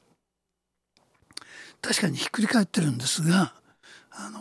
[1.84, 3.54] 確かにひっくり返ってるんですが
[4.10, 4.40] あの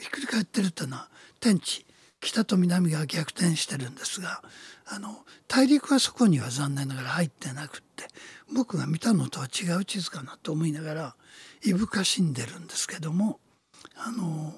[0.00, 1.84] ひっくり返ってるっていうのは天地
[2.20, 4.40] 北と南が逆転してるんですが
[4.86, 5.14] あの
[5.46, 8.04] 大陸はそこには残念ながら入ってなくって
[8.50, 11.14] 僕が見たのとは違う地図かなと思いながら
[11.66, 13.40] いぶかしんでるんですけども
[13.94, 14.54] あの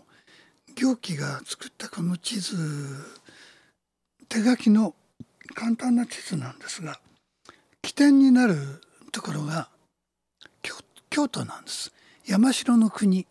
[0.76, 2.54] 行基が作ったこの地図
[4.32, 4.94] 手書きの
[5.54, 6.98] 簡単な地図なんですが
[7.82, 8.80] 起点になる
[9.12, 9.68] ところが
[10.62, 10.74] 京
[11.10, 11.92] 京都なんです。
[12.24, 13.26] 山城の国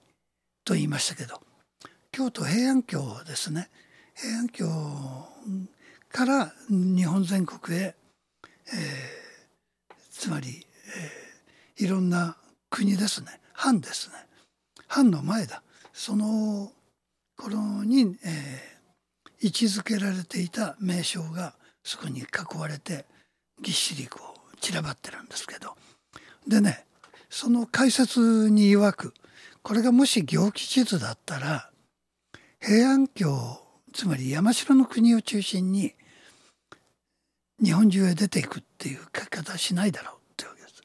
[0.64, 1.42] と言いましたけど
[2.12, 3.72] 京都平安京ですね。
[4.14, 4.68] 平安京
[6.12, 10.68] から日本全国へ、えーつまり、
[11.80, 12.38] えーいろんな
[12.70, 13.40] 国ですね。
[13.54, 14.16] 藩ですね。
[14.88, 15.64] 藩の前だ。
[15.94, 16.72] その
[17.36, 18.71] 頃に、えー
[19.42, 23.06] 位置づけられていた名称がそこに囲われて
[23.62, 25.76] ぎっしりこう散らばってるんですけど
[26.48, 26.86] でね
[27.30, 29.14] その解説に曰く
[29.64, 31.70] これがもし行基地図だったら
[32.60, 33.32] 平安京
[33.94, 35.94] つまり山城の国を中心に
[37.64, 40.82] 日本中へ出ていくっていう書き方はしないだろうってわけです。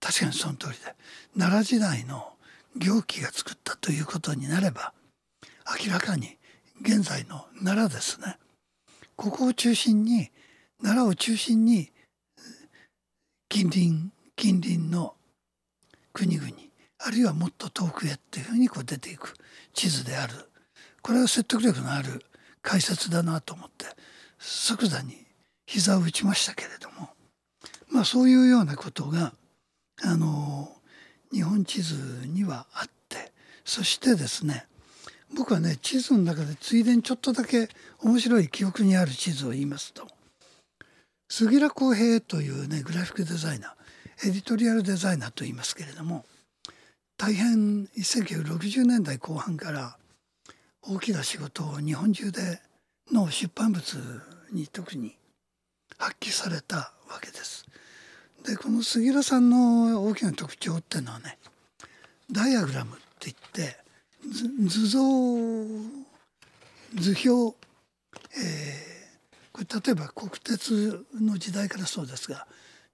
[0.00, 0.94] 確かにその通りで
[1.38, 2.32] 奈良時代の
[2.76, 4.92] 行基が作ったということになれば
[5.84, 6.36] 明らかに
[6.82, 8.38] 現在の奈良ですね。
[9.16, 10.30] ここを中心に
[10.82, 11.90] 奈良を中心に
[13.48, 15.14] 近隣近隣の
[16.12, 16.48] 国々
[16.98, 19.34] あるいはもっと遠くへっていうふうにこう出ていく
[19.72, 20.34] 地図である。
[21.02, 22.24] これは説得力のある
[22.62, 23.86] 解説だなと思って
[24.38, 25.26] 即座に
[25.66, 27.10] 膝を打ちましたけれども
[27.90, 29.32] まあそういうようなことが
[30.04, 30.68] あの
[31.32, 31.94] 日本地図
[32.26, 33.32] にはあって
[33.64, 34.66] そしてですね
[35.34, 37.68] 僕はね地図の中でついでにちょっとだけ
[38.02, 40.06] 面白い記憶にある地図を言いますと
[41.28, 46.24] 杉良浩平というねグラフィックデザイナーエディトリアルデザイナーと言いますけれども
[47.16, 49.96] 大変1960年代後半から
[50.82, 52.60] 大きな仕事を日本中で
[53.10, 53.82] の出版物
[54.52, 55.16] に特に
[55.98, 56.76] 発揮された
[57.08, 57.64] わけです。
[58.44, 61.38] でこの杉浦さんの大きな特徴っていうのはね
[62.30, 63.81] ダイアグラムって言って
[64.28, 65.00] 図像
[66.94, 67.56] 図表、
[68.38, 68.92] えー
[69.52, 72.46] これ例えば国鉄の時代からそうですが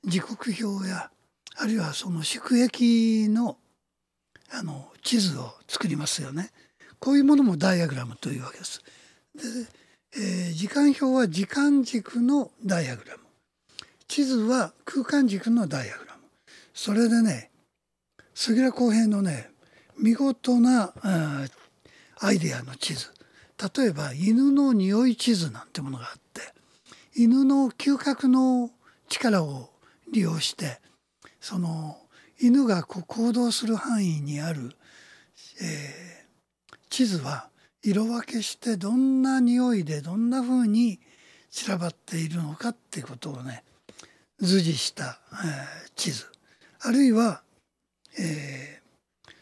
[0.05, 1.09] 時刻表や
[1.57, 3.59] あるいはその宿駅の
[4.51, 6.51] あの地図を作りますよね。
[6.99, 8.83] こういうものもダイアグラムというわけです。
[9.37, 9.43] で、
[10.17, 13.23] えー時間表は時間軸のダイアグラム
[14.09, 16.23] 地図は空間軸のダイアグラム
[16.75, 17.51] それでね
[18.35, 19.51] 杉良公平のね
[19.99, 20.93] 見事な
[22.21, 23.07] アイデアの地図。
[23.77, 26.43] 例えば犬の匂い地図なんてものがあって
[27.17, 28.71] 犬の嗅覚の
[29.09, 29.71] 力を
[30.13, 30.81] 利用して
[31.41, 31.97] その
[32.41, 34.71] 犬がこう行動する範囲にある、
[35.61, 36.19] えー
[36.91, 37.51] 地図は
[37.83, 41.01] 色分けしてどんな匂いでどんな風に
[41.51, 43.63] 散らばっているのかっていうことをね
[44.41, 46.27] 図示した、えー地図。
[46.81, 47.43] あるいは、
[48.19, 48.78] えー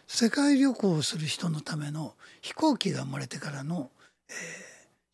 [0.06, 3.90] 世界旅行をする人のための飛行機が生まれてからの、
[4.28, 4.66] えー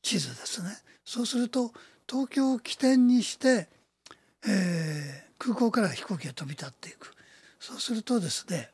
[0.02, 0.68] 地図ですね。
[1.04, 1.72] そうすると
[2.10, 3.68] 東京を起点にして、
[4.46, 7.14] えー空港から飛行機が飛び立っていく
[7.58, 8.70] そうするとですね、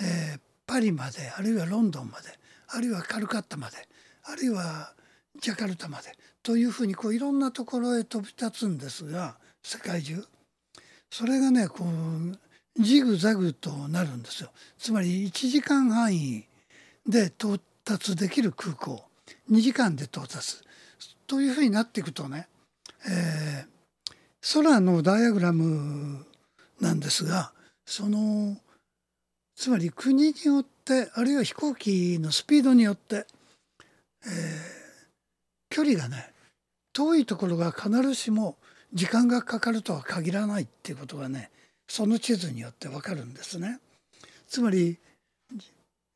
[0.00, 2.28] えーパリまであるいはロンドンまで
[2.68, 3.76] あるいはカルカッタまで
[4.24, 4.94] あるいは
[5.40, 10.24] ジャカルタまでというふうにこういろんなところへ飛び立つんですが世界中
[11.10, 12.38] それがねこう
[12.78, 14.50] ジグザグとなるんですよ。
[14.78, 16.44] つまり1時間範囲
[17.06, 19.04] で到達できる空港。
[19.50, 20.58] 2時間で到達。
[21.26, 22.48] というふうになっていくとね、
[23.08, 23.74] えー
[24.52, 26.26] 空のダイアグラム
[26.78, 27.52] なんですが
[27.86, 28.58] その
[29.56, 33.26] つまり国によってあるいは飛行機のスピードによって、
[34.26, 34.84] えー
[35.70, 36.32] 距離がね
[36.92, 38.56] 遠いところが必ずしも
[38.92, 41.50] 時間がかかるとは限らないっていうことがね
[41.88, 43.80] その地図によってわかるんですね。
[44.48, 44.98] つまり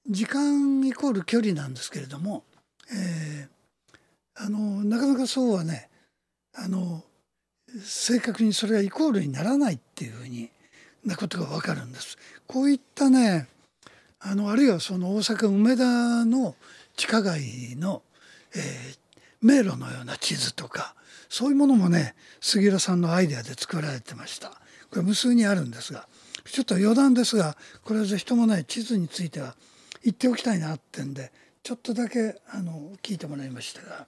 [0.08, 2.44] 時間イコール距離なんですけれども、
[2.92, 3.58] えー
[4.40, 5.90] あのなかなかそうはね
[6.54, 7.02] あの
[7.82, 10.48] 正確にそれがイコールにならないっていうふうに
[11.04, 12.16] なことが分かるんです。
[12.46, 13.48] こういったね
[14.20, 16.54] あのあるいはその大阪梅田の
[16.96, 18.02] 地下街の、
[18.54, 18.98] えー
[19.40, 20.94] 迷路のような地図とか
[21.28, 24.60] そういうものもね杉浦さんのアイデアで作られてました。
[24.90, 26.06] これ無数にあるんですが
[26.44, 29.54] ちょっと余談ですがこれはぜひともね地図については
[30.02, 31.30] 言っておきたいなってんで
[31.62, 34.06] ちょっとだけあの聞いてもらいましたが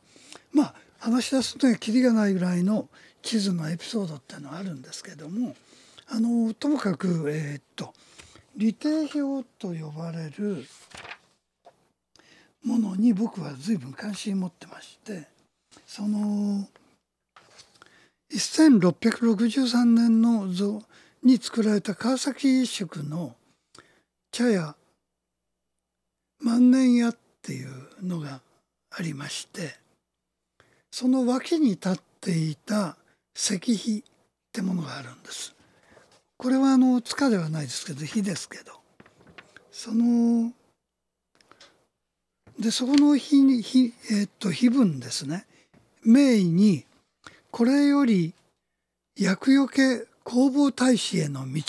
[0.52, 2.88] まあ話し出すとねキリがないぐらいの
[3.22, 5.54] 地図のエピソードっていうのはあるんですけども
[6.08, 7.92] あのともかくえーっと
[8.56, 10.64] 利定表と呼ばれる
[12.64, 15.28] ものに僕は随分関心を持ってまして
[15.86, 16.66] その
[18.32, 20.82] 1663年の像
[21.22, 23.34] に作られた川崎一宿の
[24.30, 24.76] 茶屋
[26.42, 27.68] 万年屋っていう
[28.02, 28.40] のが
[28.90, 29.74] ありまして
[30.90, 32.96] その脇に立っていた
[33.36, 34.02] 石碑っ
[34.52, 35.54] てものがあるんです。
[36.36, 38.72] これはあの塚ではないですけど碑ですけど
[39.70, 40.52] その
[42.58, 45.46] でそこの碑に碑,、えーっと碑文ですね
[46.02, 46.86] 名医に
[47.50, 48.34] 「これより
[49.16, 51.62] 厄除け弘法大使への道」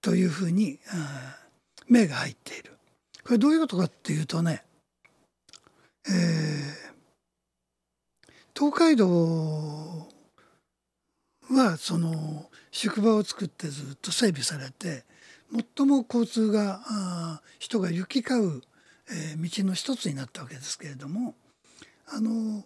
[0.00, 2.72] というふうにあー名が入っている。
[3.22, 4.64] これどういうことかっていうとね、
[6.08, 6.94] えー
[8.56, 10.06] 東海道
[11.50, 15.04] はその宿場を作ってずっと整備されて
[15.76, 18.62] 最も交通が人が行き交う、
[19.10, 21.34] えー道の一つになったわけですけれども
[22.06, 22.64] あの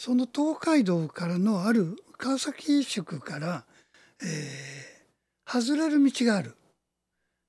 [0.00, 3.64] その東海道からのある川崎宿から、
[4.22, 5.00] えー
[5.44, 6.56] 外れる道がある、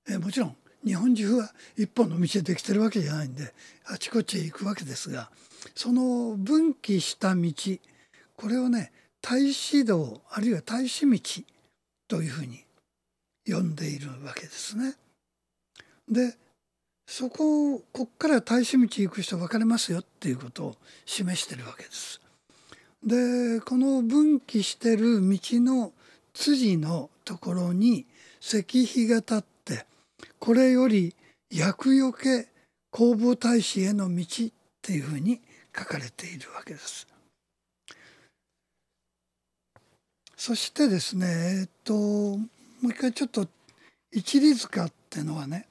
[0.10, 3.54] えーもちろん日本中は一本の道でできてるわけじゃないんで
[3.86, 5.30] あちこちへ行くわけですが
[5.76, 7.54] その分岐した道
[8.36, 8.92] これをね
[9.22, 11.20] 大使道あるいは大使道
[12.10, 12.66] というふうに
[13.48, 14.96] 呼んでいるわけですね。
[16.10, 16.36] で
[17.08, 20.76] そこをこっから大使道行く人分かれますよっていうことを
[21.06, 22.20] 示してるわけです。
[23.04, 25.92] でこの分岐してる道の
[26.34, 28.06] 筋のところに
[28.40, 29.86] 石碑が立って
[30.40, 31.16] これより
[31.52, 32.48] 厄除け
[32.94, 34.50] 弘法大使への道っ
[34.82, 35.42] ていうふうに
[35.76, 37.08] 書かれているわけです。
[40.36, 41.28] そしてですね
[41.62, 42.40] えっとも
[42.84, 43.48] う一回ちょっと
[44.12, 45.68] 一里塚ってのはね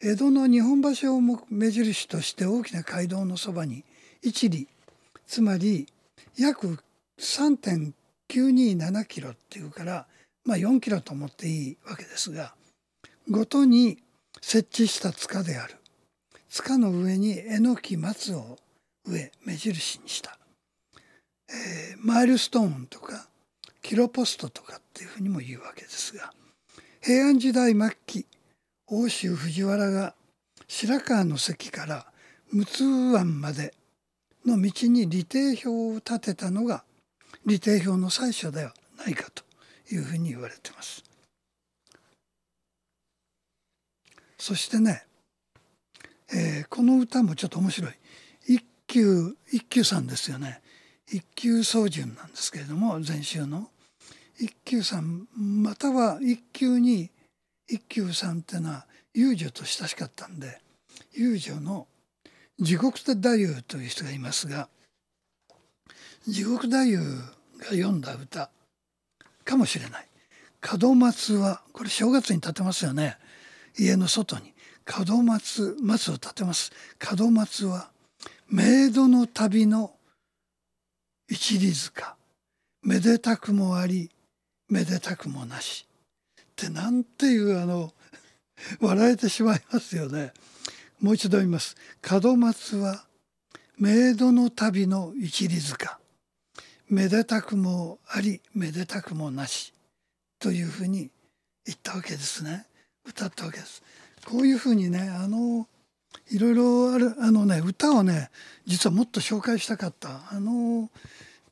[0.00, 3.84] 江戸の日本橋を目印として大きな街道のそばに
[4.22, 4.66] 一里
[5.26, 5.86] つまり
[6.40, 6.78] 約
[7.20, 10.06] 3.927キロっていうから
[10.44, 12.54] まあ4キロと思っていいわけですが
[13.30, 13.98] ごとに
[14.40, 15.76] 設置した塚である。
[16.48, 18.58] 塚の上にえのき松を
[19.06, 20.36] 植え目印にした、
[21.48, 23.28] えーマイルストーンとか
[23.82, 26.32] キロポストとかっていうふうにも言うわけですが
[27.02, 28.26] 平安時代末期
[28.86, 30.14] 奥州藤原が
[30.66, 32.06] 白川の関から
[32.52, 33.74] 陸奥湾まで
[34.46, 36.84] の道に利定表を立てたのが
[37.46, 39.44] 利定表の最初ではないかと
[39.92, 41.04] いうふうに言われてます。
[44.38, 45.04] そしてね、
[46.32, 47.92] えーこの歌もちょっと面白い。
[48.46, 50.62] 一休一休さんですよね。
[51.08, 53.68] 一休宗順なんですけれども禅宗の。
[54.38, 57.10] 一休さんまたは一休に
[57.68, 60.60] 一休さんっていうのは遊女と親しかったんで
[61.12, 61.86] 遊女の
[62.60, 64.68] 地獄太夫という人がいますが
[66.28, 68.50] 地獄太夫が読んだ歌
[69.44, 70.06] かもしれない。
[70.80, 73.16] 門松はこれ正月に立てますよね。
[73.78, 74.52] 家の外に。
[75.06, 76.72] 門松松を立てます。
[77.18, 77.90] 門松は
[78.48, 79.92] メイドの旅の
[81.28, 82.16] 一里塚。
[82.82, 84.10] めでたくもあり
[84.68, 85.86] めでたくもなし。
[86.42, 87.92] ってなんていうあの
[88.80, 90.32] 笑えてしまいますよね。
[91.00, 91.76] もう一度言います。
[92.22, 93.04] 門松は
[93.78, 95.98] メイドの旅の一里塚。
[96.90, 99.72] めでたくもありめでたくもなし
[100.38, 101.10] というふうに
[101.64, 102.66] 言ったわけですね。
[103.06, 103.82] 歌ったわけです。
[104.26, 105.66] こういうふうにねあの
[106.30, 108.30] いろいろあるあのね歌をね
[108.66, 110.20] 実はもっと紹介したかった。
[110.30, 110.90] あの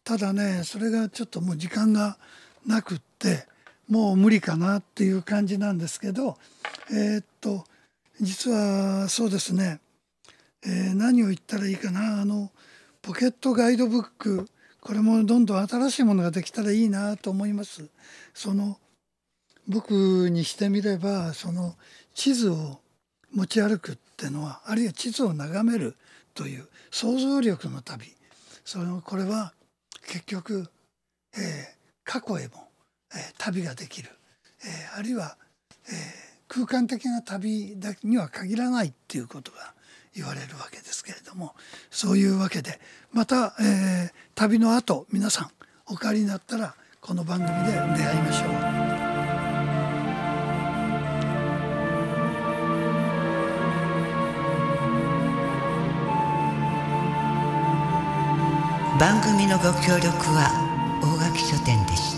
[0.05, 2.19] ただねそれがちょっともう時間が
[2.67, 3.47] なくって
[3.89, 6.37] もう無理かなっていう感じなんですけど
[6.91, 7.65] えーっと
[8.21, 9.81] 実はそうですね、
[10.67, 12.21] えー何を言ったらいいかな。
[12.21, 12.51] あの
[13.01, 14.49] ポケットガイドブック。
[14.81, 17.89] これもどんどん新しいものができたらいいなと思います。
[18.35, 18.79] その
[19.69, 21.77] 僕にしてみればその
[22.15, 22.81] 地図を
[23.33, 25.97] 持ち歩くってのはあるいは地図を眺める
[26.35, 28.15] という想像力の旅。
[28.65, 29.53] そのこれは
[30.07, 30.69] 結局
[31.37, 32.69] えー過去へも、
[33.15, 34.09] えー旅ができる、
[34.65, 35.37] えーあるいは、
[35.89, 39.75] えー空間的な旅だけには限らないっていうことが
[40.15, 41.55] 言われるわけですけれども
[41.91, 42.81] そういうわけで
[43.13, 45.51] また、えー旅の後皆さん
[45.87, 48.89] お帰りになったらこの番組で出会いましょう。
[59.01, 60.51] 番組のご協力は
[61.03, 62.18] 大垣書店でし